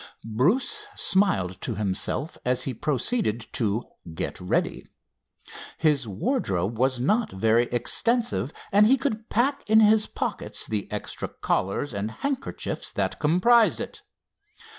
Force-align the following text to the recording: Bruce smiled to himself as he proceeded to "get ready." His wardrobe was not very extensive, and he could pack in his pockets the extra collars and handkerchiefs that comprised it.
Bruce 0.33 0.87
smiled 0.95 1.61
to 1.61 1.75
himself 1.75 2.35
as 2.43 2.63
he 2.63 2.73
proceeded 2.73 3.45
to 3.53 3.83
"get 4.15 4.39
ready." 4.41 4.83
His 5.77 6.07
wardrobe 6.07 6.79
was 6.79 6.99
not 6.99 7.31
very 7.31 7.65
extensive, 7.65 8.51
and 8.71 8.87
he 8.87 8.97
could 8.97 9.29
pack 9.29 9.61
in 9.69 9.79
his 9.79 10.07
pockets 10.07 10.65
the 10.65 10.91
extra 10.91 11.27
collars 11.27 11.93
and 11.93 12.09
handkerchiefs 12.09 12.91
that 12.93 13.19
comprised 13.19 13.79
it. 13.79 14.01